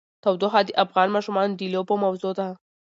تودوخه 0.23 0.61
د 0.65 0.69
افغان 0.83 1.07
ماشومانو 1.15 1.57
د 1.59 1.61
لوبو 1.73 1.93
موضوع 2.05 2.31
ده. 2.39 2.47